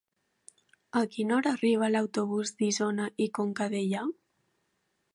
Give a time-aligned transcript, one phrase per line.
[1.01, 4.07] A quina hora arriba l'autobús d'Isona i Conca Dellà?